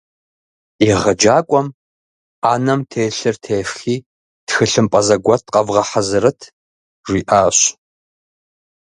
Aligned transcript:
Егъэджакӏуэм 0.93 1.67
«ӏэнэм 2.41 2.81
телъыр 2.89 3.35
тефхи, 3.43 3.95
тхылъымпӏэ 4.47 4.99
зэгуэт 5.07 5.43
къэвгъэхьэзырыт» 5.53 6.41
жиӏащ. 7.07 7.57